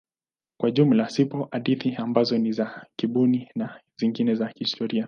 [0.57, 4.99] Kwa jumla zipo hadithi ambazo ni za kubuni na zingine za kihistoria.